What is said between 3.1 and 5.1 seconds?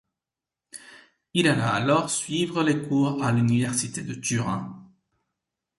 à l’Université de Turin.